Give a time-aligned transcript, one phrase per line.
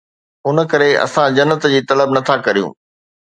[0.47, 2.71] ان ڪري اسان جنت جي طلب نٿا ڪريون